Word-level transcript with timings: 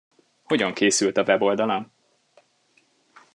Hogyan 0.43 0.73
készült 0.73 1.17
a 1.17 1.23
weboldalam? 1.23 1.91